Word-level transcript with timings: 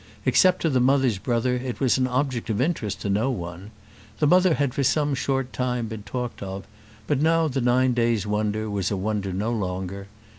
Except 0.25 0.63
to 0.63 0.69
the 0.71 0.79
mother's 0.79 1.19
brother 1.19 1.57
it 1.57 1.79
was 1.79 1.99
an 1.99 2.07
object 2.07 2.49
of 2.49 2.59
interest 2.59 3.01
to 3.01 3.07
no 3.11 3.29
one. 3.29 3.69
The 4.17 4.25
mother 4.25 4.55
had 4.55 4.73
for 4.73 4.81
some 4.81 5.13
short 5.13 5.53
time 5.53 5.85
been 5.85 6.01
talked 6.01 6.41
of; 6.41 6.65
but 7.05 7.21
now 7.21 7.47
the 7.47 7.61
nine 7.61 7.93
days' 7.93 8.25
wonder 8.25 8.67
was 8.67 8.89
a 8.89 8.97
wonder 8.97 9.31
no 9.31 9.51
longer. 9.53 10.07